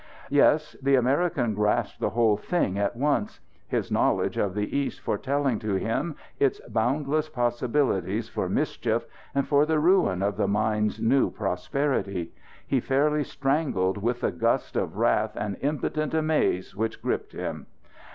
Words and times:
Yes, 0.31 0.75
the 0.81 0.95
American 0.95 1.53
grasped 1.53 1.99
the 1.99 2.09
whole 2.09 2.35
thing 2.35 2.75
at 2.79 2.95
once; 2.95 3.39
his 3.67 3.91
knowledge 3.91 4.35
of 4.35 4.55
the 4.55 4.75
East 4.75 4.99
foretelling 4.99 5.59
to 5.59 5.75
him 5.75 6.15
its 6.39 6.59
boundless 6.61 7.29
possibilities 7.29 8.27
for 8.27 8.49
mischief 8.49 9.05
and 9.35 9.47
for 9.47 9.63
the 9.63 9.77
ruin 9.79 10.23
of 10.23 10.37
the 10.37 10.47
mine's 10.47 10.99
new 10.99 11.29
prosperity. 11.29 12.31
He 12.65 12.79
fairly 12.79 13.23
strangled 13.23 13.99
with 13.99 14.21
the 14.21 14.31
gust 14.31 14.75
of 14.75 14.97
wrath 14.97 15.33
and 15.35 15.55
impotent 15.61 16.15
amaze 16.15 16.75
which 16.75 16.99
gripped 16.99 17.33
him. 17.33 17.67